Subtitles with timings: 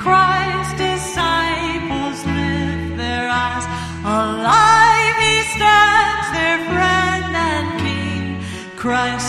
[0.00, 3.66] Christ's disciples lift their eyes.
[4.02, 8.40] Alive he stands, their friend and king.
[8.76, 9.19] Christ,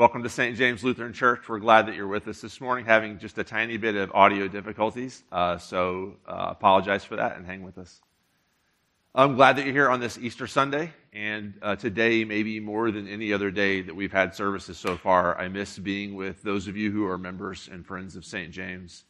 [0.00, 0.56] Welcome to St.
[0.56, 1.46] James Lutheran Church.
[1.46, 4.48] We're glad that you're with us this morning, having just a tiny bit of audio
[4.48, 5.22] difficulties.
[5.30, 8.00] Uh, so uh, apologize for that and hang with us.
[9.14, 13.08] I'm glad that you're here on this Easter Sunday, and uh, today, maybe more than
[13.08, 16.78] any other day that we've had services so far, I miss being with those of
[16.78, 18.50] you who are members and friends of St.
[18.50, 19.04] James.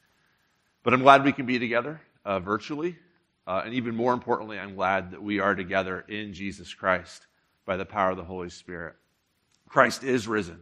[0.82, 2.96] But I'm glad we can be together uh, virtually,
[3.46, 7.28] uh, and even more importantly, I'm glad that we are together in Jesus Christ
[7.64, 8.96] by the power of the Holy Spirit.
[9.68, 10.58] Christ is risen.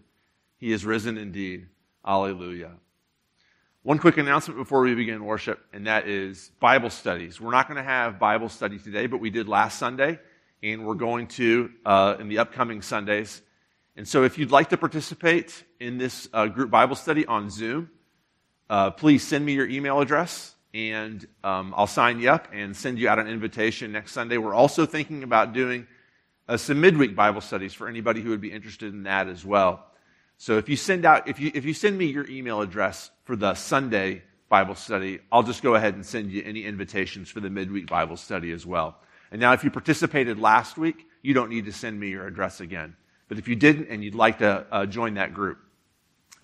[0.59, 1.69] He is risen indeed.
[2.05, 2.73] Alleluia.
[3.83, 7.41] One quick announcement before we begin worship, and that is Bible studies.
[7.41, 10.19] We're not going to have Bible study today, but we did last Sunday,
[10.63, 13.41] and we're going to uh, in the upcoming Sundays.
[13.97, 17.91] And so, if you'd like to participate in this uh, group Bible study on Zoom,
[18.69, 22.99] uh, please send me your email address, and um, I'll sign you up and send
[22.99, 24.39] you out an invitation next Sunday.
[24.39, 25.87] We're also thinking about doing
[26.49, 29.88] uh, some midweek Bible studies for anybody who would be interested in that as well.
[30.39, 33.35] So if you send out, if you, if you send me your email address for
[33.35, 37.51] the Sunday Bible study, I'll just go ahead and send you any invitations for the
[37.51, 38.97] midweek Bible study as well.
[39.33, 42.61] And now if you participated last week, you don't need to send me your address
[42.61, 42.97] again.
[43.27, 45.59] But if you didn't and you'd like to uh, join that group,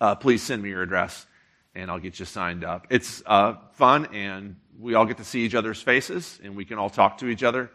[0.01, 1.25] uh, please send me your address
[1.73, 2.87] and I'll get you signed up.
[2.89, 6.77] It's uh, fun and we all get to see each other's faces and we can
[6.77, 7.71] all talk to each other.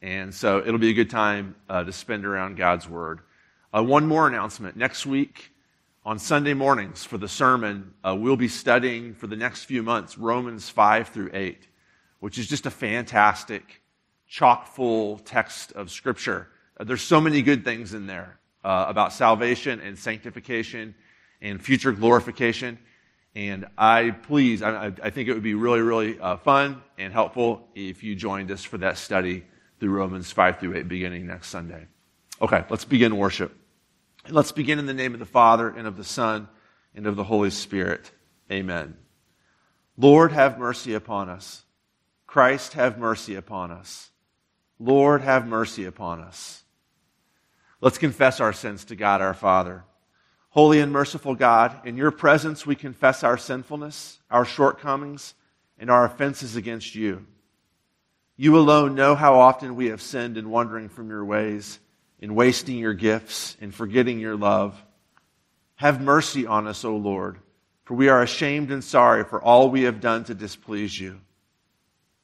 [0.00, 3.20] And so it'll be a good time uh, to spend around God's Word.
[3.74, 4.76] Uh, one more announcement.
[4.76, 5.52] Next week,
[6.02, 10.16] on Sunday mornings for the sermon, uh, we'll be studying for the next few months
[10.16, 11.68] Romans 5 through 8,
[12.20, 13.82] which is just a fantastic,
[14.26, 16.48] chock full text of Scripture.
[16.80, 20.94] Uh, there's so many good things in there uh, about salvation and sanctification
[21.42, 22.78] and future glorification.
[23.34, 27.68] And I please, I, I think it would be really, really uh, fun and helpful
[27.74, 29.44] if you joined us for that study
[29.78, 31.86] through Romans 5 through 8 beginning next Sunday.
[32.40, 33.56] Okay, let's begin worship.
[34.28, 36.48] Let's begin in the name of the Father and of the Son
[36.94, 38.10] and of the Holy Spirit.
[38.50, 38.96] Amen.
[39.96, 41.64] Lord, have mercy upon us.
[42.26, 44.10] Christ, have mercy upon us.
[44.78, 46.62] Lord, have mercy upon us.
[47.80, 49.84] Let's confess our sins to God our Father.
[50.50, 55.34] Holy and merciful God, in your presence we confess our sinfulness, our shortcomings,
[55.78, 57.26] and our offenses against you.
[58.36, 61.80] You alone know how often we have sinned in wandering from your ways,
[62.20, 64.80] in wasting your gifts, in forgetting your love.
[65.76, 67.38] Have mercy on us, O Lord,
[67.84, 71.20] for we are ashamed and sorry for all we have done to displease you.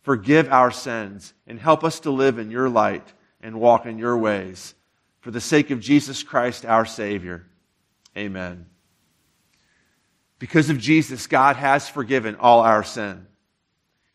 [0.02, 4.16] Forgive our sins and help us to live in your light and walk in your
[4.16, 4.74] ways.
[5.20, 7.46] For the sake of Jesus Christ, our Savior.
[8.16, 8.66] Amen.
[10.38, 13.26] Because of Jesus, God has forgiven all our sin.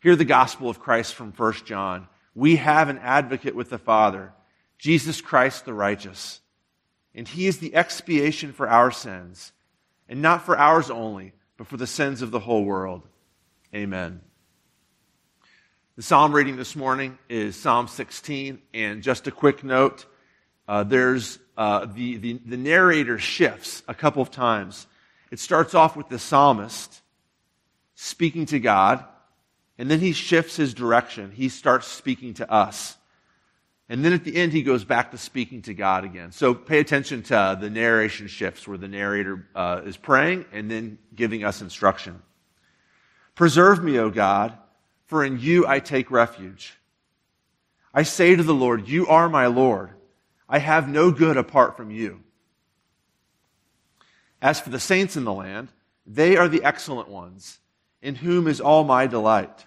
[0.00, 2.06] Hear the gospel of Christ from 1 John.
[2.34, 4.32] We have an advocate with the Father,
[4.80, 6.40] Jesus Christ the righteous.
[7.14, 9.52] And he is the expiation for our sins,
[10.08, 13.06] and not for ours only, but for the sins of the whole world.
[13.74, 14.22] Amen.
[15.96, 20.06] The psalm reading this morning is Psalm 16, and just a quick note
[20.66, 24.86] uh, there's uh, the, the, the narrator shifts a couple of times.
[25.30, 27.02] It starts off with the psalmist
[27.96, 29.04] speaking to God,
[29.76, 31.32] and then he shifts his direction.
[31.32, 32.96] He starts speaking to us.
[33.90, 36.30] And then at the end, he goes back to speaking to God again.
[36.30, 40.98] So pay attention to the narration shifts where the narrator uh, is praying and then
[41.12, 42.22] giving us instruction.
[43.34, 44.56] Preserve me, O God,
[45.06, 46.78] for in you I take refuge.
[47.92, 49.90] I say to the Lord, You are my Lord.
[50.48, 52.20] I have no good apart from you.
[54.40, 55.66] As for the saints in the land,
[56.06, 57.58] they are the excellent ones,
[58.00, 59.66] in whom is all my delight.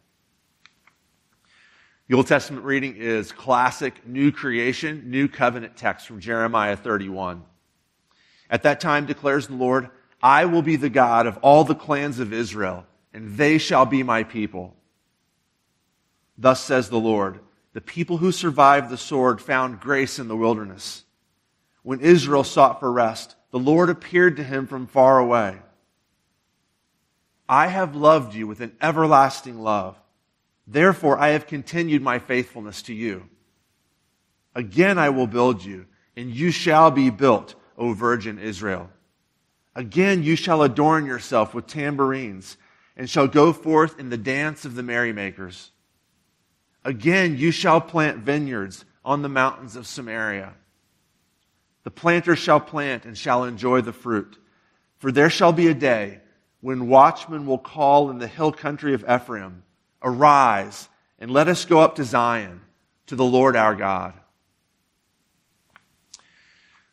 [2.11, 7.41] The Old Testament reading is classic new creation, new covenant text from Jeremiah 31.
[8.49, 9.89] At that time declares the Lord,
[10.21, 14.03] I will be the God of all the clans of Israel, and they shall be
[14.03, 14.75] my people.
[16.37, 17.39] Thus says the Lord,
[17.71, 21.05] the people who survived the sword found grace in the wilderness.
[21.81, 25.59] When Israel sought for rest, the Lord appeared to him from far away.
[27.47, 29.95] I have loved you with an everlasting love.
[30.71, 33.27] Therefore, I have continued my faithfulness to you.
[34.55, 35.85] Again, I will build you,
[36.15, 38.89] and you shall be built, O virgin Israel.
[39.75, 42.55] Again, you shall adorn yourself with tambourines,
[42.95, 45.71] and shall go forth in the dance of the merrymakers.
[46.85, 50.53] Again, you shall plant vineyards on the mountains of Samaria.
[51.83, 54.37] The planter shall plant and shall enjoy the fruit.
[54.99, 56.21] For there shall be a day
[56.61, 59.63] when watchmen will call in the hill country of Ephraim
[60.03, 60.89] Arise
[61.19, 62.61] and let us go up to Zion,
[63.07, 64.13] to the Lord our God.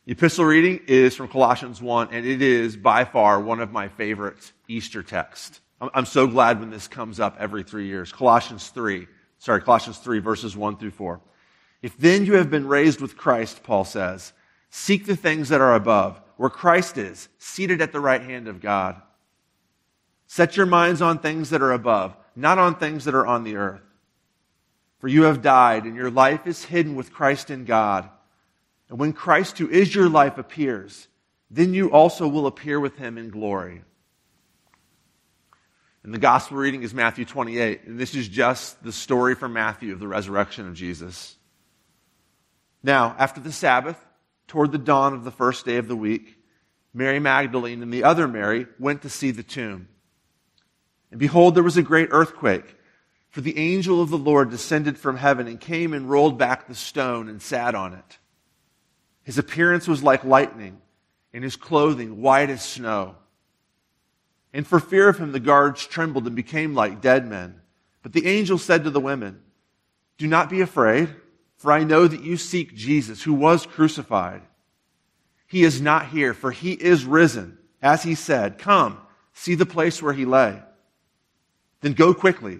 [0.05, 3.89] The epistle reading is from Colossians 1, and it is by far one of my
[3.89, 5.61] favorite Easter texts.
[5.81, 8.11] I'm so glad when this comes up every three years.
[8.11, 11.21] Colossians 3, sorry, Colossians 3, verses 1 through 4.
[11.81, 14.33] If then you have been raised with Christ, Paul says,
[14.69, 18.61] Seek the things that are above, where Christ is, seated at the right hand of
[18.61, 19.01] God.
[20.27, 23.55] Set your minds on things that are above, not on things that are on the
[23.55, 23.81] earth.
[24.99, 28.09] For you have died, and your life is hidden with Christ in God.
[28.89, 31.07] And when Christ, who is your life, appears,
[31.49, 33.81] then you also will appear with him in glory.
[36.03, 37.83] And the gospel reading is Matthew 28.
[37.85, 41.35] And this is just the story from Matthew of the resurrection of Jesus.
[42.81, 43.97] Now, after the Sabbath,
[44.47, 46.37] toward the dawn of the first day of the week,
[46.93, 49.87] Mary Magdalene and the other Mary went to see the tomb.
[51.11, 52.75] And behold, there was a great earthquake,
[53.29, 56.75] for the angel of the Lord descended from heaven and came and rolled back the
[56.75, 58.17] stone and sat on it.
[59.23, 60.81] His appearance was like lightning,
[61.33, 63.15] and his clothing white as snow.
[64.53, 67.61] And for fear of him, the guards trembled and became like dead men.
[68.01, 69.41] But the angel said to the women,
[70.17, 71.09] Do not be afraid,
[71.57, 74.41] for I know that you seek Jesus, who was crucified.
[75.45, 77.57] He is not here, for he is risen.
[77.81, 78.99] As he said, Come,
[79.33, 80.61] see the place where he lay.
[81.81, 82.59] Then go quickly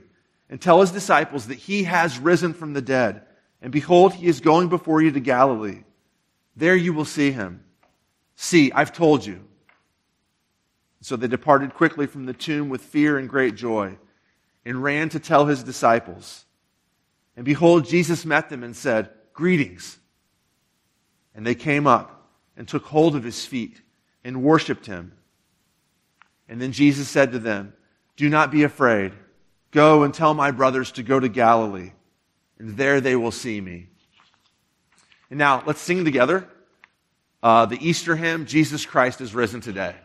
[0.49, 3.23] and tell his disciples that he has risen from the dead.
[3.61, 5.83] And behold, he is going before you to Galilee.
[6.55, 7.63] There you will see him.
[8.35, 9.43] See, I've told you.
[11.01, 13.97] So they departed quickly from the tomb with fear and great joy
[14.65, 16.45] and ran to tell his disciples.
[17.35, 19.97] And behold, Jesus met them and said, Greetings.
[21.33, 23.81] And they came up and took hold of his feet
[24.23, 25.13] and worshiped him.
[26.49, 27.73] And then Jesus said to them,
[28.19, 29.13] Do not be afraid.
[29.71, 31.93] Go and tell my brothers to go to Galilee,
[32.57, 33.87] and there they will see me.
[35.29, 36.45] And now let's sing together
[37.41, 39.95] uh, the Easter hymn, Jesus Christ is risen today.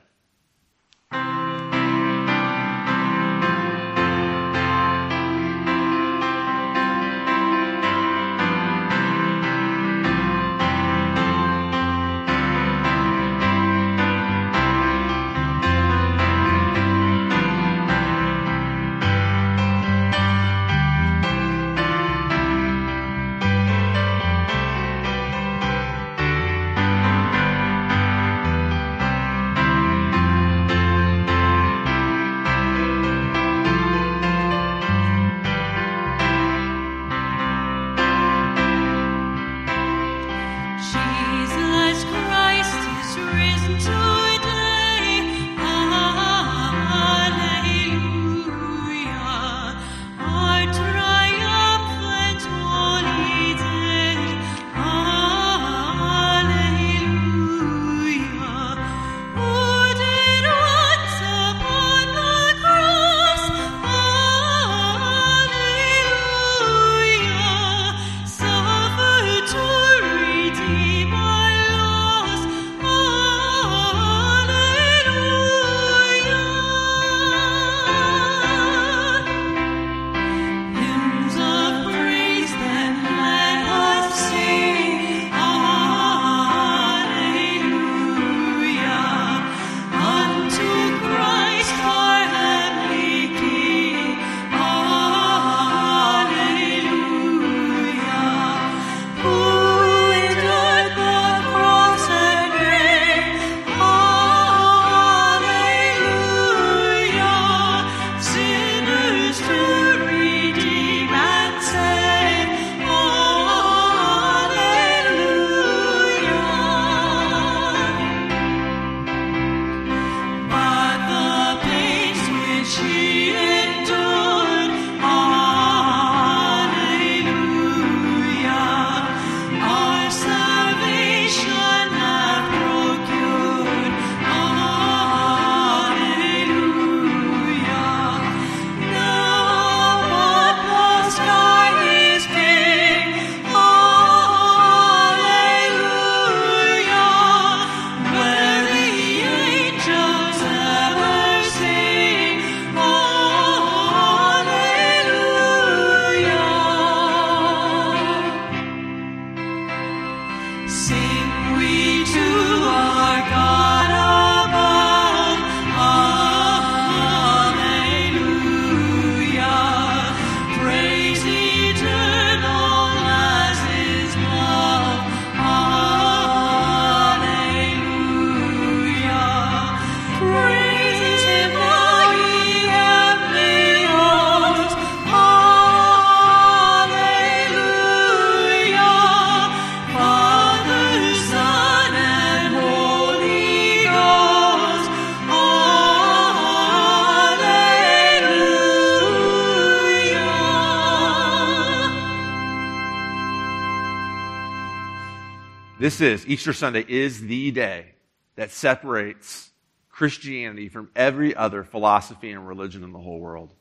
[205.85, 207.93] This is, Easter Sunday is the day
[208.37, 209.51] that separates
[209.91, 213.53] Christianity from every other philosophy and religion in the whole world.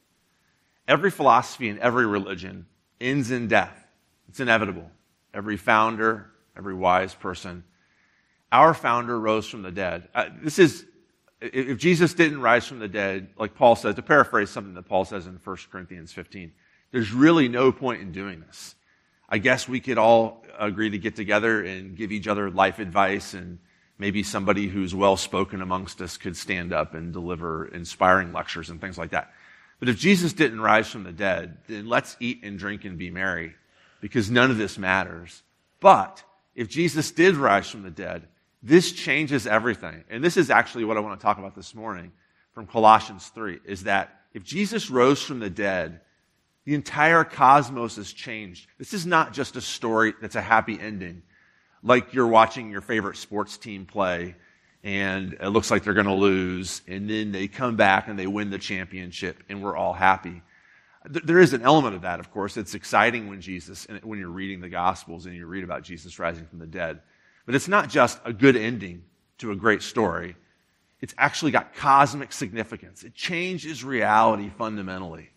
[0.88, 2.66] Every philosophy and every religion
[3.02, 3.78] ends in death.
[4.30, 4.90] It's inevitable.
[5.34, 7.66] Every founder, every wise person.
[8.54, 10.08] Our founder rose from the dead.
[10.16, 10.86] Uh, this is,
[11.42, 15.04] if Jesus didn't rise from the dead, like Paul says, to paraphrase something that Paul
[15.04, 16.54] says in 1 Corinthians 15,
[16.94, 18.76] there's really no point in doing this.
[19.34, 23.34] I guess we could all agree to get together and give each other life advice,
[23.34, 23.58] and
[23.98, 28.80] maybe somebody who's well spoken amongst us could stand up and deliver inspiring lectures and
[28.80, 29.34] things like that.
[29.80, 33.10] But if Jesus didn't rise from the dead, then let's eat and drink and be
[33.10, 33.56] merry,
[34.02, 35.42] because none of this matters.
[35.80, 36.24] But
[36.54, 38.28] if Jesus did rise from the dead,
[38.62, 40.04] this changes everything.
[40.12, 42.12] And this is actually what I want to talk about this morning
[42.54, 46.02] from Colossians 3 is that if Jesus rose from the dead,
[46.66, 48.68] the entire cosmos has changed.
[48.78, 51.24] This is not just a story that's a happy ending,
[51.82, 54.36] like you're watching your favorite sports team play
[54.84, 58.28] and it looks like they're going to lose, and then they come back and they
[58.28, 60.42] win the championship, and we're all happy.
[61.06, 62.58] There is an element of that, of course.
[62.58, 66.46] It's exciting when Jesus, when you're reading the Gospels and you read about Jesus rising
[66.46, 67.02] from the dead.
[67.46, 69.04] But it's not just a good ending
[69.40, 70.36] to a great story.
[71.02, 73.04] It's actually got cosmic significance.
[73.04, 75.30] It changes reality fundamentally.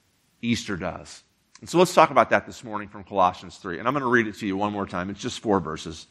[0.42, 1.22] Easter does.
[1.60, 3.78] And so let's talk about that this morning from Colossians 3.
[3.78, 5.10] And I'm going to read it to you one more time.
[5.10, 6.06] It's just four verses.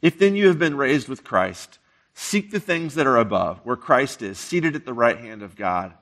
[0.00, 1.78] If then you have been raised with Christ,
[2.14, 5.56] seek the things that are above, where Christ is, seated at the right hand of
[5.56, 5.94] God.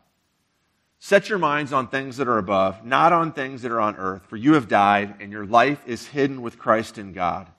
[0.98, 4.26] Set your minds on things that are above, not on things that are on earth,
[4.26, 7.50] for you have died, and your life is hidden with Christ in God.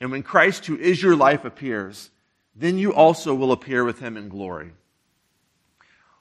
[0.00, 2.10] And when Christ, who is your life, appears,
[2.54, 4.72] then you also will appear with him in glory.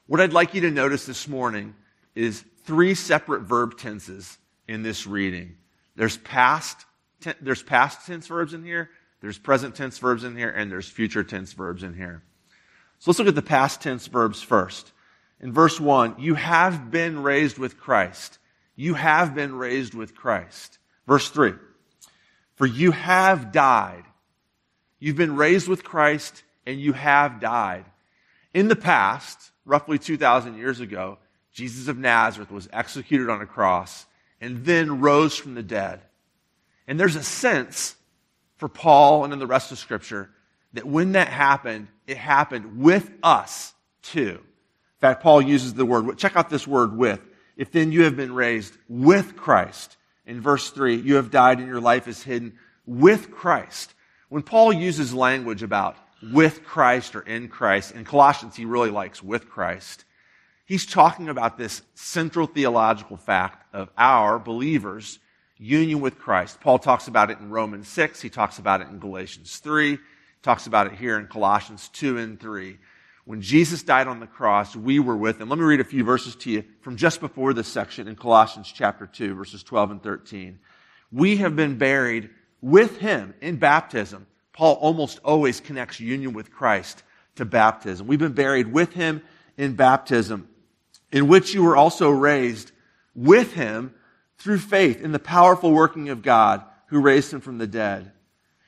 [0.08, 1.74] What I'd like you to notice this morning
[2.15, 5.58] is three separate verb tenses in this reading.
[5.95, 6.86] There's past,
[7.41, 8.89] there's past tense verbs in here,
[9.21, 12.23] there's present tense verbs in here, and there's future tense verbs in here.
[12.99, 14.91] So let's look at the past tense verbs first.
[15.41, 18.39] In verse 1, you have been raised with Christ.
[18.75, 20.80] You have been raised with Christ.
[21.08, 21.54] Verse 3,
[22.56, 24.04] for you have died.
[24.99, 27.86] You've been raised with Christ and you have died.
[28.54, 31.19] In the past, roughly 2,000 years ago,
[31.56, 34.06] Jesus of Nazareth was executed on a cross
[34.41, 36.02] and then rose from the dead.
[36.86, 37.96] And there's a sense
[38.58, 40.30] for Paul and in the rest of Scripture
[40.74, 44.41] that when that happened, it happened with us too.
[44.41, 47.22] In fact, Paul uses the word, check out this word with.
[47.56, 49.96] If then you have been raised with Christ.
[50.26, 53.94] In verse 3, you have died and your life is hidden with Christ.
[54.28, 55.96] When Paul uses language about
[56.34, 60.04] with Christ or in Christ, in Colossians he really likes with Christ.
[60.65, 65.19] He's talking about this central theological fact of our believers'
[65.58, 66.60] union with Christ.
[66.60, 68.19] Paul talks about it in Romans 6.
[68.19, 69.91] He talks about it in Galatians 3.
[69.91, 69.99] He
[70.41, 72.80] talks about it here in Colossians 2 and 3.
[73.25, 75.49] When Jesus died on the cross, we were with him.
[75.49, 78.71] Let me read a few verses to you from just before this section in Colossians
[78.73, 80.60] chapter 2, verses 12 and 13.
[81.12, 84.25] We have been buried with him in baptism.
[84.51, 87.04] Paul almost always connects union with Christ
[87.36, 88.08] to baptism.
[88.08, 89.21] We've been buried with him
[89.58, 90.49] in baptism
[91.15, 92.73] in which you were also raised
[93.15, 93.93] with him
[94.38, 98.12] through faith in the powerful working of God who raised him from the dead.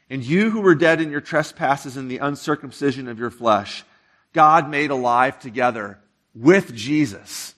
[0.09, 3.83] And you who were dead in your trespasses and the uncircumcision of your flesh,
[4.31, 5.99] God made alive together
[6.33, 7.53] with Jesus.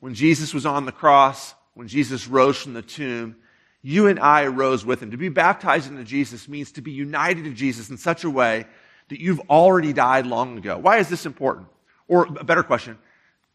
[0.00, 3.36] When Jesus was on the cross, when Jesus rose from the tomb,
[3.80, 5.12] you and I rose with him.
[5.12, 8.66] To be baptized into Jesus means to be united to Jesus in such a way
[9.08, 10.76] that you've already died long ago.
[10.76, 11.68] Why is this important?
[12.08, 12.98] Or a better question,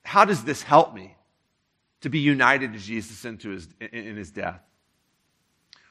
[0.07, 1.13] how does this help me
[1.99, 4.61] to be united to Jesus into his, in his death?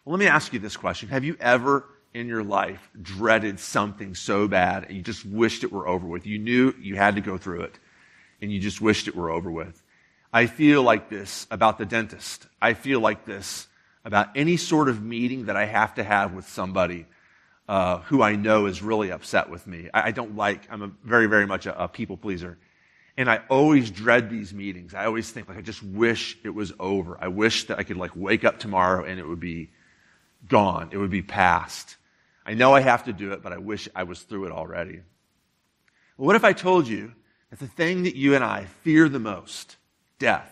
[0.05, 1.11] Well, let me ask you this question.
[1.11, 5.73] Have you ever in your life dreaded something so bad and you just wished it
[5.73, 6.27] were over with?
[6.27, 7.79] You knew you had to go through it
[8.41, 9.83] and you just wished it were over with.
[10.33, 12.47] I feel like this about the dentist.
[12.61, 13.69] I feel like this
[14.03, 17.05] about any sort of meeting that I have to have with somebody
[17.69, 19.91] uh, who I know is really upset with me.
[19.93, 22.57] I, I don't like, I'm a very, very much a, a people pleaser.
[23.17, 24.95] And I always dread these meetings.
[24.95, 27.17] I always think like I just wish it was over.
[27.21, 29.71] I wish that I could like wake up tomorrow and it would be
[30.49, 30.91] gone.
[30.93, 31.97] It would be past.
[32.45, 35.01] I know I have to do it, but I wish I was through it already.
[36.17, 37.13] Well, what if I told you
[37.51, 39.77] that the thing that you and I fear the most,
[40.19, 40.51] death,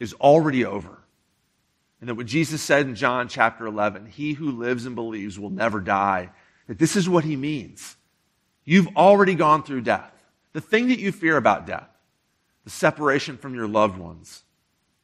[0.00, 0.98] is already over?
[2.00, 5.50] And that what Jesus said in John chapter 11, he who lives and believes will
[5.50, 6.30] never die,
[6.66, 7.96] that this is what he means.
[8.64, 10.12] You've already gone through death
[10.56, 11.90] the thing that you fear about death,
[12.64, 14.42] the separation from your loved ones,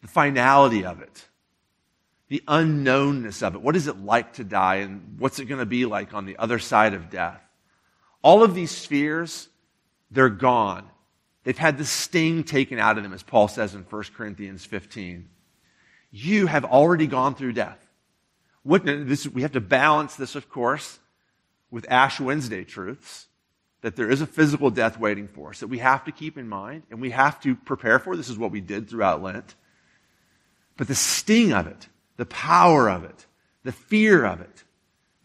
[0.00, 1.28] the finality of it.
[2.28, 3.60] the unknownness of it.
[3.60, 6.38] What is it like to die and what's it going to be like on the
[6.38, 7.42] other side of death?
[8.22, 9.50] All of these fears,
[10.10, 10.88] they're gone.
[11.44, 15.28] They've had the sting taken out of them, as Paul says in 1 Corinthians 15.
[16.12, 17.86] You have already gone through death.
[18.62, 20.98] What, this, we have to balance this, of course,
[21.70, 23.28] with Ash Wednesday truths
[23.82, 26.48] that there is a physical death waiting for us that we have to keep in
[26.48, 28.16] mind and we have to prepare for.
[28.16, 29.54] This is what we did throughout Lent.
[30.76, 33.26] But the sting of it, the power of it,
[33.64, 34.64] the fear of it,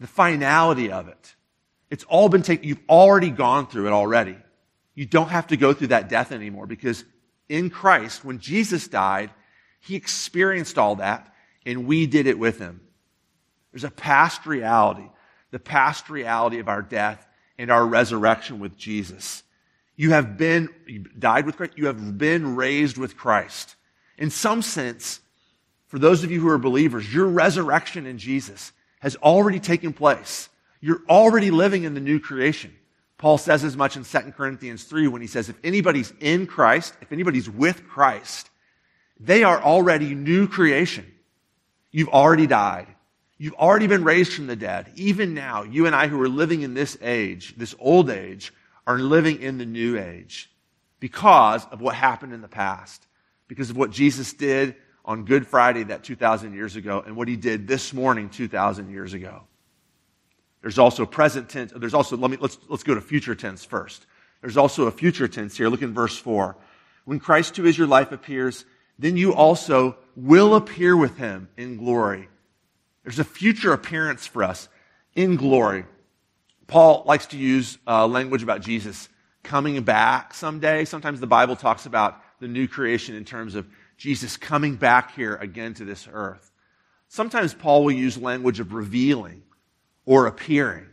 [0.00, 1.34] the finality of it,
[1.90, 2.68] it's all been taken.
[2.68, 4.36] You've already gone through it already.
[4.94, 7.04] You don't have to go through that death anymore because
[7.48, 9.30] in Christ, when Jesus died,
[9.80, 11.32] he experienced all that
[11.64, 12.80] and we did it with him.
[13.72, 15.08] There's a past reality,
[15.52, 17.24] the past reality of our death
[17.58, 19.42] and our resurrection with Jesus.
[19.96, 23.74] You have been, you died with Christ, you have been raised with Christ.
[24.16, 25.20] In some sense,
[25.88, 30.48] for those of you who are believers, your resurrection in Jesus has already taken place.
[30.80, 32.74] You're already living in the new creation.
[33.16, 36.94] Paul says as much in 2 Corinthians 3 when he says, if anybody's in Christ,
[37.00, 38.48] if anybody's with Christ,
[39.18, 41.12] they are already new creation.
[41.90, 42.86] You've already died.
[43.38, 44.90] You've already been raised from the dead.
[44.96, 48.52] Even now, you and I who are living in this age, this old age,
[48.86, 50.50] are living in the new age
[50.98, 53.06] because of what happened in the past,
[53.46, 54.74] because of what Jesus did
[55.04, 59.14] on Good Friday that 2,000 years ago and what he did this morning 2,000 years
[59.14, 59.42] ago.
[60.60, 61.72] There's also present tense.
[61.74, 64.04] There's also, let me, let's, let's go to future tense first.
[64.40, 65.68] There's also a future tense here.
[65.68, 66.56] Look in verse 4.
[67.04, 68.64] When Christ who is your life appears,
[68.98, 72.28] then you also will appear with him in glory.
[73.08, 74.68] There's a future appearance for us
[75.14, 75.86] in glory.
[76.66, 79.08] Paul likes to use uh, language about Jesus
[79.42, 80.84] coming back someday.
[80.84, 83.66] Sometimes the Bible talks about the new creation in terms of
[83.96, 86.52] Jesus coming back here again to this earth.
[87.08, 89.42] Sometimes Paul will use language of revealing
[90.04, 90.84] or appearing.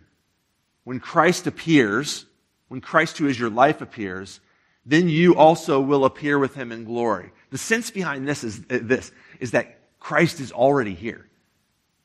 [0.85, 2.25] When Christ appears,
[2.69, 4.39] when Christ who is your life appears,
[4.85, 7.33] then you also will appear with him in glory.
[7.49, 11.27] The sense behind this is this, is that Christ is already here.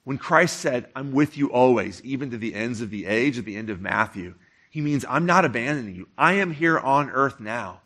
[0.05, 3.45] When Christ said, I'm with you always, even to the ends of the age, at
[3.45, 4.35] the end of Matthew,
[4.71, 6.09] he means I'm not abandoning you.
[6.17, 7.81] I am here on earth now,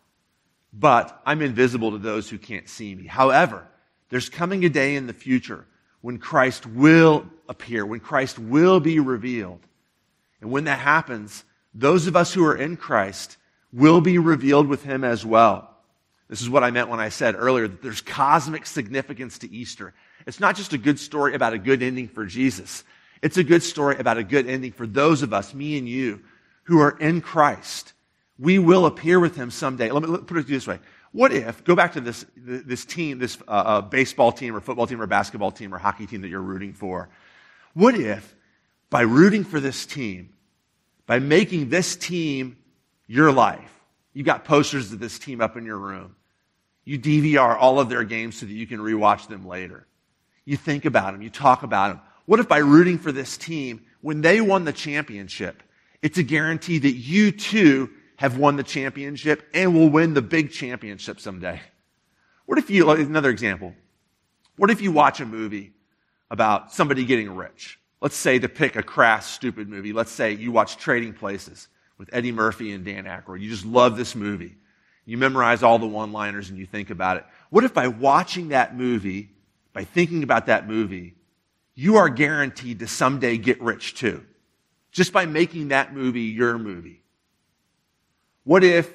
[0.72, 3.06] but I'm invisible to those who can't see me.
[3.06, 3.66] However,
[4.10, 5.66] there's coming a day in the future
[6.02, 9.60] when Christ will appear, when Christ will be revealed.
[10.40, 11.42] And when that happens,
[11.74, 13.38] those of us who are in Christ
[13.72, 15.70] will be revealed with him as well.
[16.28, 19.94] This is what I meant when I said earlier that there's cosmic significance to Easter.
[20.26, 22.84] It's not just a good story about a good ending for Jesus.
[23.22, 26.22] It's a good story about a good ending for those of us, me and you,
[26.64, 27.92] who are in Christ.
[28.38, 29.90] We will appear with him someday.
[29.90, 30.80] Let me put it this way.
[31.12, 34.86] What if, go back to this, this team, this uh, uh, baseball team or football
[34.86, 37.08] team or basketball team or hockey team that you're rooting for.
[37.72, 38.34] What if,
[38.90, 40.30] by rooting for this team,
[41.06, 42.56] by making this team
[43.06, 43.70] your life,
[44.12, 46.16] you got posters of this team up in your room,
[46.84, 49.86] you DVR all of their games so that you can rewatch them later.
[50.44, 52.00] You think about them, you talk about them.
[52.26, 55.62] What if by rooting for this team, when they won the championship,
[56.02, 60.50] it's a guarantee that you too have won the championship and will win the big
[60.50, 61.60] championship someday?
[62.46, 63.74] What if you, another example,
[64.56, 65.72] what if you watch a movie
[66.30, 67.78] about somebody getting rich?
[68.00, 69.94] Let's say to pick a crass, stupid movie.
[69.94, 73.40] Let's say you watch Trading Places with Eddie Murphy and Dan Aykroyd.
[73.40, 74.56] You just love this movie.
[75.06, 77.24] You memorize all the one-liners and you think about it.
[77.50, 79.30] What if by watching that movie,
[79.74, 81.14] by thinking about that movie,
[81.74, 84.24] you are guaranteed to someday get rich too.
[84.92, 87.02] Just by making that movie your movie.
[88.44, 88.90] What if,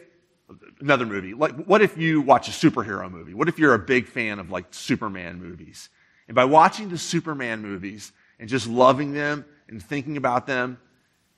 [0.80, 3.34] another movie, like, what if you watch a superhero movie?
[3.34, 5.89] What if you're a big fan of like Superman movies?
[6.28, 10.80] And by watching the Superman movies and just loving them and thinking about them,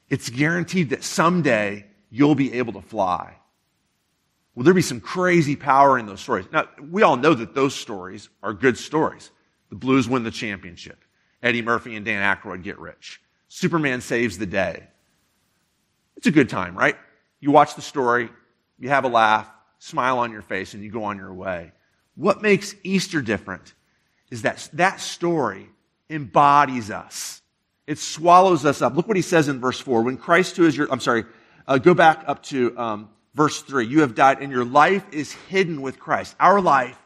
[0.10, 3.38] it's guaranteed that someday you'll be able to fly.
[4.56, 6.46] Will there be some crazy power in those stories?
[6.52, 9.32] Now, we all know that those stories are good stories.
[9.70, 11.04] The Blues win the championship.
[11.42, 13.22] Eddie Murphy and Dan Aykroyd get rich.
[13.48, 14.88] Superman saves the day.
[16.18, 16.96] It's a good time, right?
[17.40, 18.30] You watch the story,
[18.78, 21.72] you have a laugh, smile on your face, and you go on your way.
[22.16, 23.74] What makes Easter different
[24.30, 25.70] is that that story
[26.10, 27.42] embodies us.
[27.88, 28.96] It swallows us up.
[28.96, 30.04] Look what he says in verse 4.
[30.04, 31.26] When Christ, who is your, I'm sorry,
[31.68, 35.32] uh, go back up to um, Verse 3 You have died, and your life is
[35.32, 36.36] hidden with Christ.
[36.40, 36.98] Our life,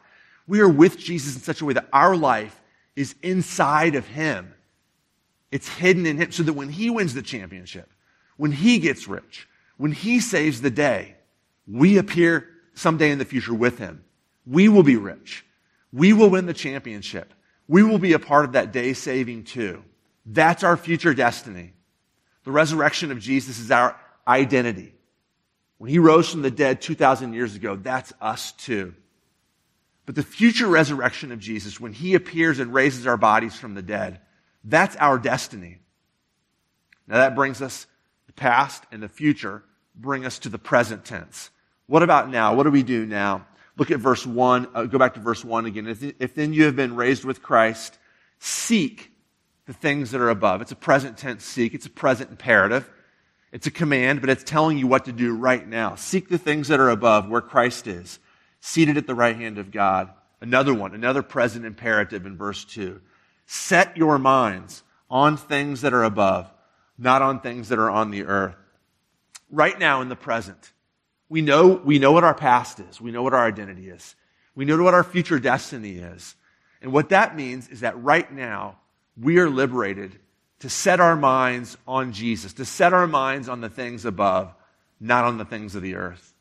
[0.47, 2.59] we are with Jesus in such a way that our life
[2.95, 4.53] is inside of Him.
[5.51, 7.89] It's hidden in Him so that when He wins the championship,
[8.37, 11.15] when He gets rich, when He saves the day,
[11.67, 14.03] we appear someday in the future with Him.
[14.45, 15.45] We will be rich.
[15.91, 17.33] We will win the championship.
[17.67, 19.83] we will be a part of that day saving too.
[20.25, 21.73] That's our future destiny.
[22.43, 24.93] The resurrection of Jesus is our identity.
[25.77, 28.93] When he rose from the dead 2,000 years ago, that's us too.
[30.05, 33.81] But the future resurrection of Jesus, when he appears and raises our bodies from the
[33.81, 34.19] dead,
[34.63, 35.79] that's our destiny.
[37.07, 37.87] Now that brings us
[38.27, 39.63] the past and the future
[39.95, 41.49] bring us to the present tense.
[41.87, 42.55] What about now?
[42.55, 43.45] What do we do now?
[43.77, 44.67] Look at verse 1.
[44.73, 45.87] Uh, go back to verse 1 again.
[45.87, 47.97] If, if then you have been raised with Christ,
[48.39, 49.11] seek
[49.65, 50.61] the things that are above.
[50.61, 51.73] It's a present tense seek.
[51.73, 52.89] It's a present imperative.
[53.55, 55.95] It's a command, but it's telling you what to do right now.
[55.95, 58.19] Seek the things that are above where Christ is,
[58.59, 60.09] seated at the right hand of God.
[60.41, 62.99] Another one, another present imperative in verse 2.
[63.45, 66.51] Set your minds on things that are above,
[66.97, 68.57] not on things that are on the earth.
[69.49, 70.73] Right now in the present,
[71.29, 72.99] we know, we know what our past is.
[72.99, 74.17] We know what our identity is.
[74.53, 76.35] We know what our future destiny is.
[76.81, 78.79] And what that means is that right now,
[79.17, 80.19] we are liberated
[80.59, 84.53] to set our minds on Jesus, to set our minds on the things above,
[84.99, 86.33] not on the things of the earth.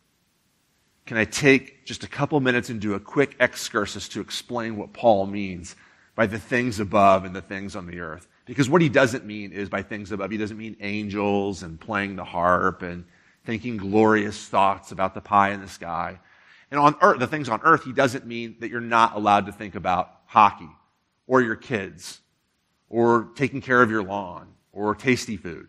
[1.06, 4.92] Can I take just a couple minutes and do a quick excursus to explain what
[4.92, 5.76] Paul means
[6.14, 8.26] by the things above and the things on the earth?
[8.46, 12.16] Because what he doesn't mean is by things above, he doesn't mean angels and playing
[12.16, 13.04] the harp and
[13.44, 16.18] thinking glorious thoughts about the pie in the sky.
[16.70, 19.52] And on earth, the things on earth, he doesn't mean that you're not allowed to
[19.52, 20.70] think about hockey
[21.26, 22.20] or your kids
[22.88, 25.68] or taking care of your lawn or tasty food.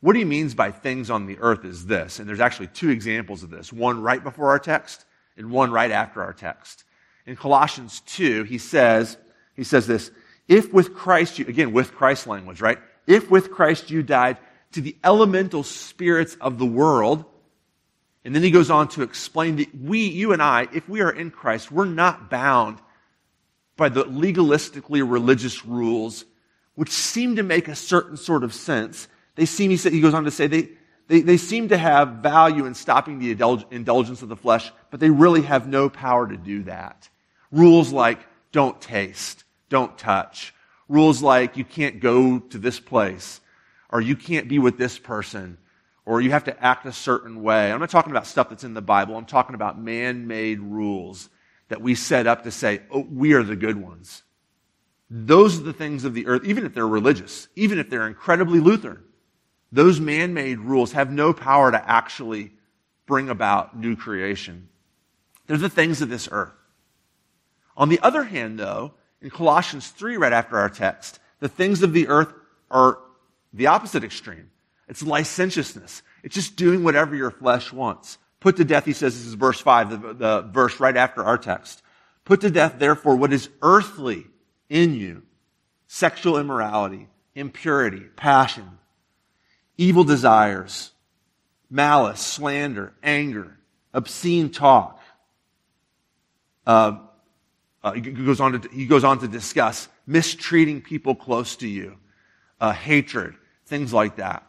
[0.00, 3.42] What he means by things on the earth is this, and there's actually two examples
[3.42, 5.04] of this one right before our text
[5.36, 6.84] and one right after our text.
[7.26, 9.16] In Colossians 2, he says,
[9.56, 10.10] he says this,
[10.46, 12.78] if with Christ you, again, with Christ language, right?
[13.06, 14.36] If with Christ you died
[14.72, 17.24] to the elemental spirits of the world,
[18.24, 21.10] and then he goes on to explain that we, you and I, if we are
[21.10, 22.78] in Christ, we're not bound
[23.76, 26.24] by the legalistically religious rules,
[26.74, 29.08] which seem to make a certain sort of sense.
[29.34, 30.68] They seem, he, said, he goes on to say, they,
[31.08, 33.30] they, they seem to have value in stopping the
[33.70, 37.08] indulgence of the flesh, but they really have no power to do that.
[37.50, 38.20] Rules like
[38.52, 40.54] don't taste, don't touch.
[40.88, 43.40] Rules like you can't go to this place,
[43.90, 45.58] or you can't be with this person,
[46.06, 47.72] or you have to act a certain way.
[47.72, 49.16] I'm not talking about stuff that's in the Bible.
[49.16, 51.28] I'm talking about man made rules
[51.68, 54.22] that we set up to say, oh, we are the good ones.
[55.10, 58.60] Those are the things of the earth, even if they're religious, even if they're incredibly
[58.60, 59.02] Lutheran.
[59.70, 62.52] Those man made rules have no power to actually
[63.06, 64.68] bring about new creation.
[65.46, 66.52] They're the things of this earth.
[67.76, 71.92] On the other hand, though, in Colossians 3, right after our text, the things of
[71.92, 72.32] the earth
[72.70, 72.98] are
[73.52, 74.50] the opposite extreme.
[74.88, 76.02] It's licentiousness.
[76.22, 78.18] It's just doing whatever your flesh wants.
[78.44, 81.38] Put to death, he says, this is verse 5, the, the verse right after our
[81.38, 81.80] text.
[82.26, 84.26] Put to death, therefore, what is earthly
[84.68, 85.22] in you
[85.86, 88.68] sexual immorality, impurity, passion,
[89.78, 90.92] evil desires,
[91.70, 93.56] malice, slander, anger,
[93.94, 95.00] obscene talk.
[96.66, 96.98] Uh,
[97.82, 101.96] uh, he, goes on to, he goes on to discuss mistreating people close to you,
[102.60, 104.46] uh, hatred, things like that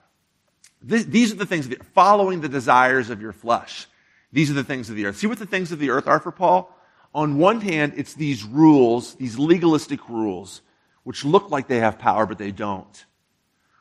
[0.81, 3.87] these are the things, that, following the desires of your flesh.
[4.31, 5.17] These are the things of the earth.
[5.17, 6.71] See what the things of the earth are for Paul?
[7.13, 10.61] On one hand, it's these rules, these legalistic rules,
[11.03, 13.05] which look like they have power, but they don't.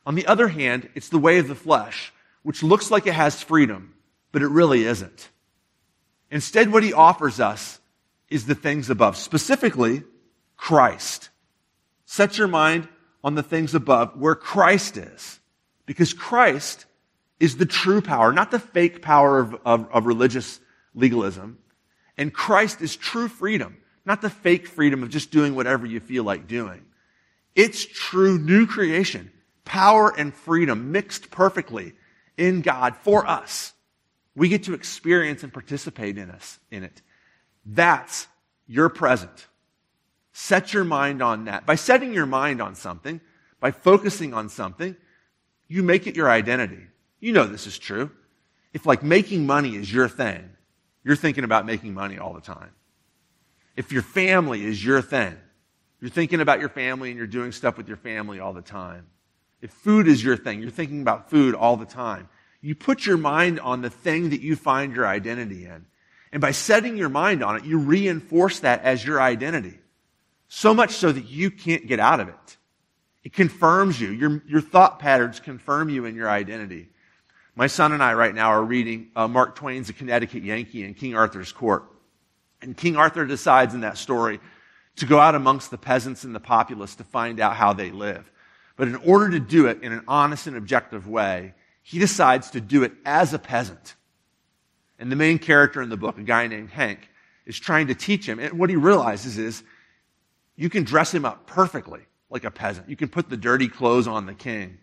[0.05, 3.41] On the other hand, it's the way of the flesh, which looks like it has
[3.41, 3.95] freedom,
[4.31, 5.29] but it really isn't.
[6.31, 7.79] Instead, what he offers us
[8.29, 10.03] is the things above, specifically
[10.57, 11.29] Christ.
[12.05, 12.87] Set your mind
[13.23, 15.39] on the things above where Christ is.
[15.85, 16.85] Because Christ
[17.39, 20.59] is the true power, not the fake power of, of, of religious
[20.93, 21.57] legalism.
[22.17, 26.23] And Christ is true freedom, not the fake freedom of just doing whatever you feel
[26.23, 26.85] like doing.
[27.55, 29.31] It's true new creation,
[29.63, 31.93] power and freedom mixed perfectly
[32.37, 33.73] in God for us.
[34.35, 37.01] We get to experience and participate in us in it.
[37.65, 38.27] That's
[38.67, 39.47] your present.
[40.33, 41.65] Set your mind on that.
[41.65, 43.21] By setting your mind on something,
[43.61, 44.97] by focusing on something,
[45.67, 46.87] you make it your identity.
[47.19, 48.11] You know this is true.
[48.73, 50.49] If like making money is your thing,
[51.03, 52.71] you're thinking about making money all the time.
[53.75, 55.35] If your family is your thing,
[56.01, 59.07] you're thinking about your family and you're doing stuff with your family all the time.
[59.61, 62.29] If food is your thing, you're thinking about food all the time.
[62.61, 65.85] You put your mind on the thing that you find your identity in.
[66.31, 69.79] And by setting your mind on it, you reinforce that as your identity.
[70.47, 72.57] So much so that you can't get out of it.
[73.25, 74.11] It confirms you.
[74.11, 76.89] Your, your thought patterns confirm you in your identity.
[77.55, 80.93] My son and I right now are reading uh, Mark Twain's A Connecticut Yankee in
[80.93, 81.85] King Arthur's Court.
[82.61, 84.39] And King Arthur decides in that story
[84.97, 88.31] to go out amongst the peasants and the populace to find out how they live.
[88.77, 92.61] But in order to do it in an honest and objective way, he decides to
[92.61, 93.95] do it as a peasant.
[94.99, 97.09] And the main character in the book, a guy named Hank,
[97.47, 98.37] is trying to teach him.
[98.37, 99.63] And what he realizes is
[100.55, 102.89] you can dress him up perfectly like a peasant.
[102.89, 104.77] You can put the dirty clothes on the king.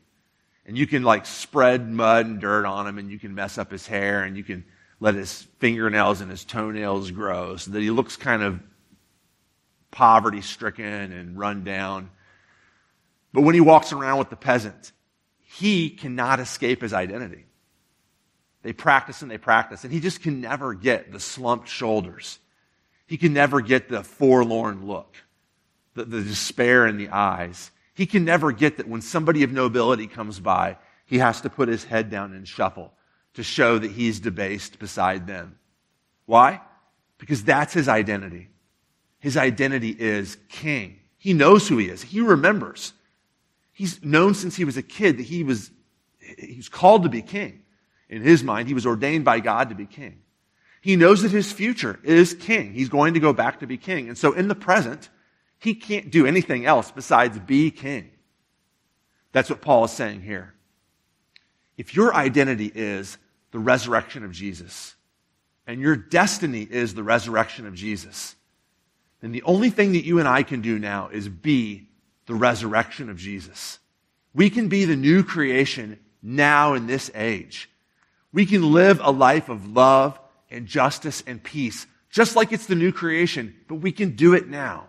[0.65, 3.71] And you can like spread mud and dirt on him and you can mess up
[3.71, 4.65] his hair and you can
[5.01, 8.61] let his fingernails and his toenails grow so that he looks kind of
[9.91, 12.11] poverty stricken and run down.
[13.33, 14.93] But when he walks around with the peasant,
[15.41, 17.45] he cannot escape his identity.
[18.63, 22.39] They practice and they practice, and he just can never get the slumped shoulders.
[23.07, 25.17] He can never get the forlorn look,
[25.95, 27.71] the, the despair in the eyes.
[27.95, 31.69] He can never get that when somebody of nobility comes by, he has to put
[31.69, 32.93] his head down and shuffle
[33.35, 35.59] to show that he's debased beside them.
[36.27, 36.61] Why?
[37.19, 38.49] Because that's his identity.
[39.19, 40.99] His identity is king.
[41.19, 42.03] He knows who he is.
[42.03, 42.93] He remembers.
[43.73, 45.71] He's known since he was a kid that he was,
[46.39, 47.63] he's called to be king.
[48.09, 50.21] In his mind, he was ordained by God to be king.
[50.83, 52.73] He knows that his future is king.
[52.73, 54.09] He's going to go back to be king.
[54.09, 55.09] And so in the present,
[55.63, 58.11] he can't do anything else besides be king.
[59.31, 60.55] That's what Paul is saying here.
[61.77, 63.17] If your identity is
[63.53, 64.97] the resurrection of Jesus,
[65.67, 68.35] and your destiny is the resurrection of Jesus,
[69.21, 71.87] then the only thing that you and I can do now is be
[72.27, 73.79] the resurrection of Jesus.
[74.35, 77.71] We can be the new creation now in this age.
[78.33, 80.19] We can live a life of love
[80.51, 84.49] and justice and peace, just like it's the new creation, but we can do it
[84.49, 84.89] now.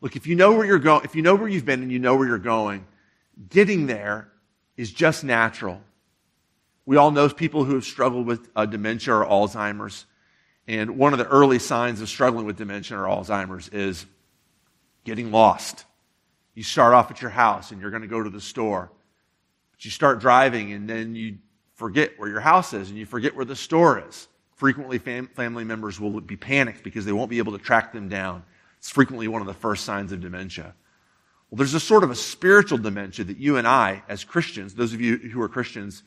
[0.00, 1.98] Look, if you know where you're going, if you know where you've been and you
[1.98, 2.86] know where you're going,
[3.48, 4.28] getting there
[4.76, 5.80] is just natural.
[6.86, 10.06] We all know people who have struggled with uh, dementia or Alzheimer's.
[10.66, 14.06] And one of the early signs of struggling with dementia or Alzheimer's is
[15.04, 15.84] getting lost.
[16.54, 18.90] You start off at your house and you're going to go to the store.
[19.72, 21.38] But you start driving and then you
[21.74, 24.28] forget where your house is and you forget where the store is.
[24.54, 28.08] Frequently, fam- family members will be panicked because they won't be able to track them
[28.08, 28.42] down.
[28.80, 30.74] It's frequently one of the first signs of dementia.
[31.50, 34.94] Well, there's a sort of a spiritual dementia that you and I, as Christians, those
[34.94, 36.02] of you who are Christians,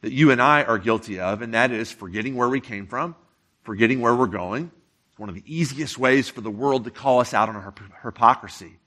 [0.00, 3.16] that you and I are guilty of, and that is forgetting where we came from,
[3.64, 4.70] forgetting where we're going.
[5.10, 7.74] It's one of the easiest ways for the world to call us out on our
[8.04, 8.78] hypocrisy.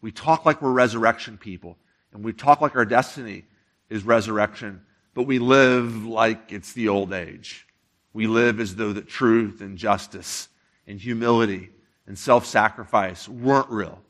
[0.00, 1.76] We talk like we're resurrection people,
[2.14, 3.44] and we talk like our destiny
[3.90, 4.80] is resurrection,
[5.12, 7.66] but we live like it's the old age.
[8.14, 10.48] We live as though that truth and justice
[10.86, 11.70] and humility
[12.06, 14.00] and self sacrifice weren't real,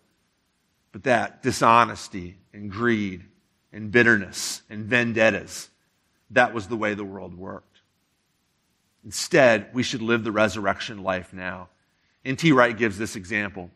[0.92, 3.24] but that dishonesty and greed
[3.72, 5.68] and bitterness and vendettas,
[6.30, 7.80] that was the way the world worked.
[9.04, 11.68] Instead, we should live the resurrection life now.
[12.24, 12.52] N.T.
[12.52, 13.70] Wright gives this example.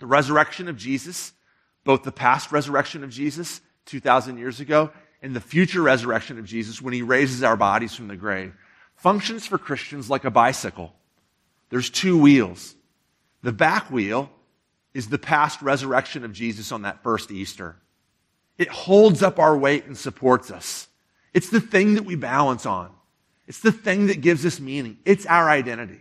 [0.00, 1.32] The resurrection of Jesus,
[1.84, 4.90] both the past resurrection of Jesus 2,000 years ago
[5.22, 8.54] and the future resurrection of Jesus when he raises our bodies from the grave,
[8.96, 10.92] functions for Christians like a bicycle.
[11.70, 12.74] There's two wheels.
[13.48, 14.28] The back wheel
[14.92, 17.76] is the past resurrection of Jesus on that first Easter.
[18.58, 20.86] It holds up our weight and supports us.
[21.32, 22.90] It's the thing that we balance on.
[23.46, 24.98] It's the thing that gives us meaning.
[25.06, 26.00] It's our identity.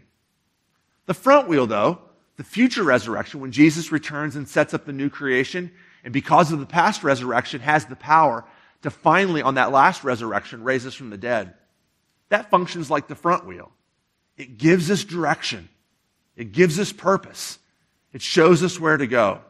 [1.06, 2.00] The front wheel, though,
[2.36, 5.72] the future resurrection, when Jesus returns and sets up the new creation,
[6.04, 8.44] and because of the past resurrection, has the power
[8.82, 11.54] to finally, on that last resurrection, raise us from the dead.
[12.28, 13.72] That functions like the front wheel.
[14.36, 15.70] It gives us direction.
[16.38, 17.60] It gives us purpose.
[18.14, 19.42] It shows us where to go.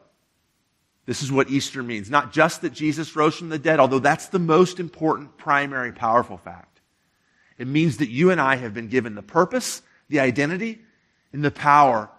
[1.06, 2.10] This is what Easter means.
[2.10, 6.38] Not just that Jesus rose from the dead, although that's the most important, primary, powerful
[6.38, 6.82] fact.
[7.58, 10.82] It means that you and I have been given the purpose, the identity,
[11.34, 12.10] and the power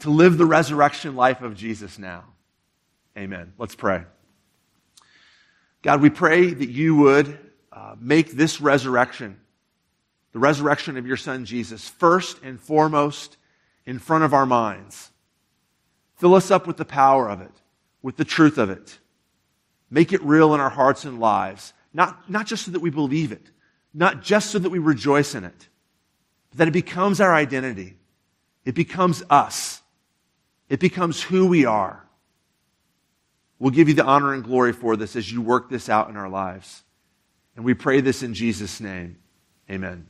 [0.00, 2.24] to live the resurrection life of Jesus now.
[3.16, 3.52] Amen.
[3.58, 4.04] Let's pray.
[5.82, 7.38] God, we pray that you would
[7.72, 9.40] uh, make this resurrection,
[10.32, 13.36] the resurrection of your son Jesus, first and foremost
[13.86, 15.10] in front of our minds.
[16.16, 17.52] Fill us up with the power of it,
[18.02, 18.98] with the truth of it.
[19.90, 23.32] Make it real in our hearts and lives, not, not just so that we believe
[23.32, 23.50] it,
[23.94, 25.68] not just so that we rejoice in it,
[26.50, 27.96] but that it becomes our identity.
[28.64, 29.82] It becomes us.
[30.68, 32.06] It becomes who we are.
[33.58, 36.16] We'll give you the honor and glory for this as you work this out in
[36.16, 36.84] our lives.
[37.56, 39.18] And we pray this in Jesus' name.
[39.70, 40.09] Amen.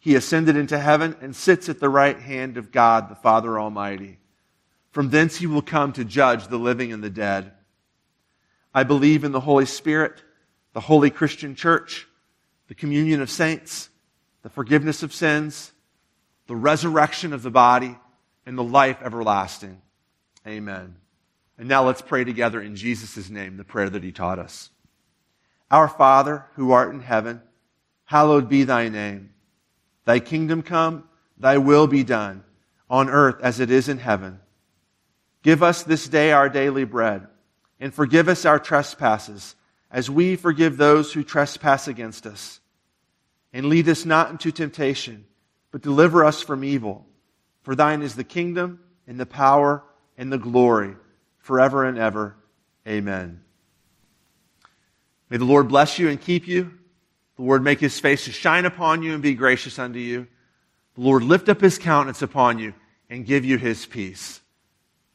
[0.00, 4.18] He ascended into heaven and sits at the right hand of God, the Father Almighty.
[4.90, 7.52] From thence he will come to judge the living and the dead.
[8.74, 10.22] I believe in the Holy Spirit,
[10.72, 12.08] the holy Christian church,
[12.68, 13.90] the communion of saints,
[14.42, 15.72] the forgiveness of sins,
[16.46, 17.96] the resurrection of the body,
[18.46, 19.82] and the life everlasting.
[20.46, 20.96] Amen.
[21.58, 24.70] And now let's pray together in Jesus' name, the prayer that he taught us.
[25.70, 27.42] Our Father, who art in heaven,
[28.04, 29.34] hallowed be thy name.
[30.04, 31.04] Thy kingdom come,
[31.38, 32.44] thy will be done,
[32.88, 34.40] on earth as it is in heaven.
[35.42, 37.26] Give us this day our daily bread,
[37.78, 39.54] and forgive us our trespasses,
[39.90, 42.60] as we forgive those who trespass against us.
[43.52, 45.26] And lead us not into temptation,
[45.70, 47.06] but deliver us from evil.
[47.62, 49.82] For thine is the kingdom, and the power,
[50.16, 50.96] and the glory
[51.38, 52.36] forever and ever.
[52.86, 53.42] Amen.
[55.28, 56.72] May the Lord bless you and keep you.
[57.40, 60.26] The Lord make his face to shine upon you and be gracious unto you.
[60.94, 62.74] The Lord lift up his countenance upon you
[63.08, 64.42] and give you his peace.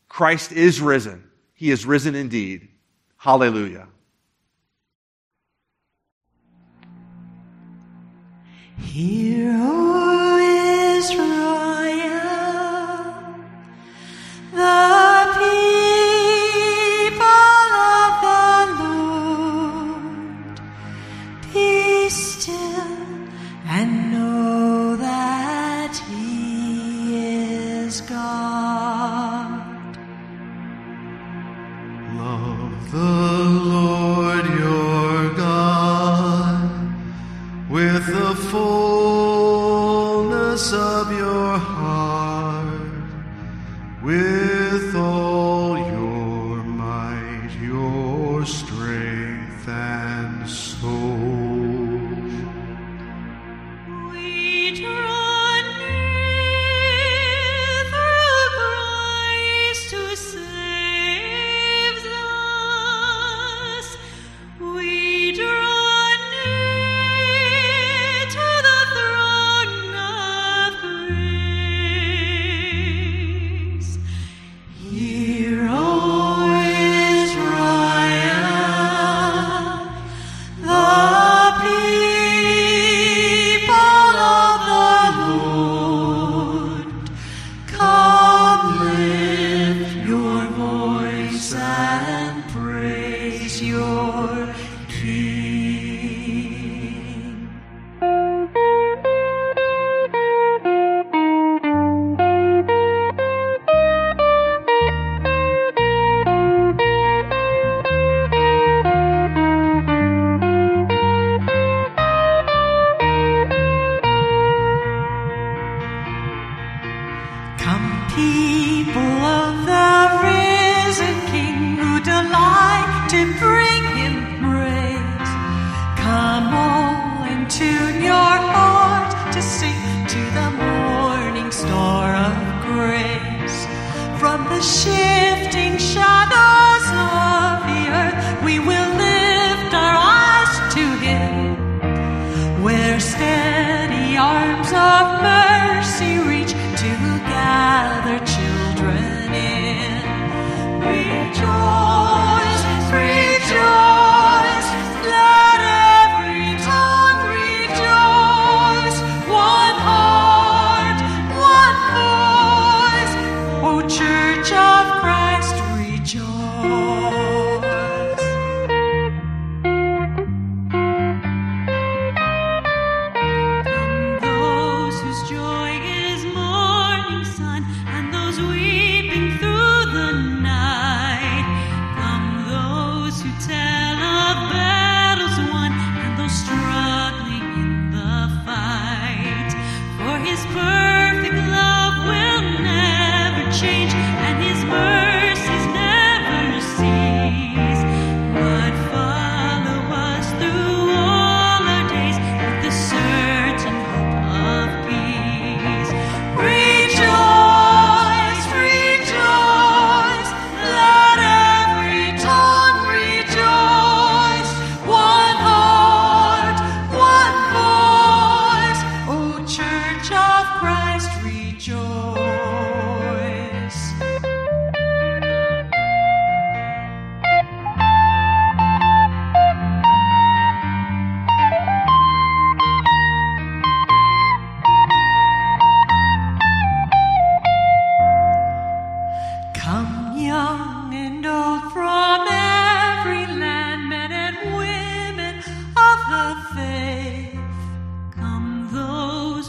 [0.09, 1.29] Christ is risen.
[1.53, 2.67] He is risen indeed.
[3.17, 3.89] Hallelujah.
[8.79, 11.34] Hear, O Israel,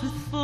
[0.02, 0.35] with